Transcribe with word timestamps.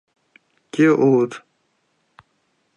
Кӧ 0.73 0.87
улыт? 1.05 1.31